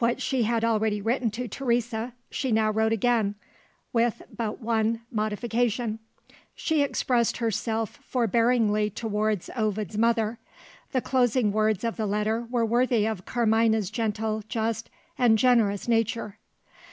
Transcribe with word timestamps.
What 0.00 0.20
she 0.20 0.42
had 0.42 0.64
already 0.64 1.00
written 1.00 1.30
to 1.30 1.46
Teresa, 1.46 2.12
she 2.28 2.50
now 2.50 2.72
wrote 2.72 2.92
again 2.92 3.36
with 3.92 4.20
but 4.36 4.60
one 4.60 5.02
modification. 5.12 6.00
She 6.56 6.82
expressed 6.82 7.36
herself 7.36 8.00
forbearingly 8.02 8.90
towards 8.90 9.48
Ovid's 9.54 9.96
mother. 9.96 10.40
The 10.90 11.00
closing 11.00 11.52
words 11.52 11.84
of 11.84 11.96
the 11.96 12.06
letter 12.06 12.48
were 12.50 12.66
worthy 12.66 13.06
of 13.06 13.24
Carmina's 13.26 13.90
gentle, 13.92 14.42
just, 14.48 14.90
and 15.16 15.38
generous 15.38 15.86
nature. 15.86 16.38